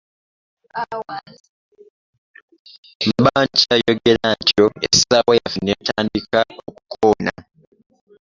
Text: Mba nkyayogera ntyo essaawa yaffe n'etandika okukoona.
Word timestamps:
Mba 3.07 3.37
nkyayogera 3.45 4.29
ntyo 4.41 4.65
essaawa 4.87 5.31
yaffe 5.39 5.59
n'etandika 5.63 6.39
okukoona. 6.69 7.33